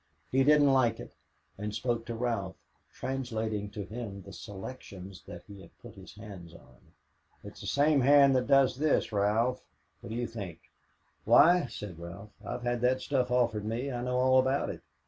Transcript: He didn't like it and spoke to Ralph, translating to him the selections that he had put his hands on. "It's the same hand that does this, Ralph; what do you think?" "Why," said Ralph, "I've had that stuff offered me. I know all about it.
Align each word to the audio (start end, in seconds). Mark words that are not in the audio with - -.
He 0.31 0.43
didn't 0.43 0.73
like 0.73 0.99
it 0.99 1.13
and 1.59 1.75
spoke 1.75 2.07
to 2.07 2.15
Ralph, 2.15 2.55
translating 2.91 3.69
to 3.69 3.83
him 3.85 4.23
the 4.23 4.33
selections 4.33 5.21
that 5.27 5.43
he 5.43 5.61
had 5.61 5.77
put 5.77 5.93
his 5.93 6.15
hands 6.15 6.55
on. 6.55 6.79
"It's 7.43 7.61
the 7.61 7.67
same 7.67 8.01
hand 8.01 8.35
that 8.35 8.47
does 8.47 8.77
this, 8.77 9.11
Ralph; 9.11 9.61
what 9.99 10.09
do 10.09 10.15
you 10.15 10.25
think?" 10.25 10.57
"Why," 11.23 11.67
said 11.67 11.99
Ralph, 11.99 12.31
"I've 12.43 12.63
had 12.63 12.81
that 12.81 13.01
stuff 13.01 13.29
offered 13.29 13.63
me. 13.63 13.91
I 13.91 14.01
know 14.01 14.17
all 14.17 14.39
about 14.39 14.71
it. 14.71 14.81